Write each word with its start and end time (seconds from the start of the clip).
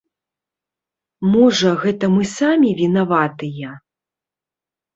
Можа, 1.33 1.69
гэта 1.85 2.05
мы 2.15 2.23
самі 2.39 2.69
вінаватыя? 2.81 3.79